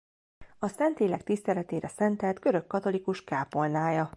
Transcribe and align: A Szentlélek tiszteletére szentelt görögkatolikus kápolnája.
A 0.59 0.67
Szentlélek 0.67 1.23
tiszteletére 1.23 1.87
szentelt 1.87 2.39
görögkatolikus 2.39 3.23
kápolnája. 3.23 4.09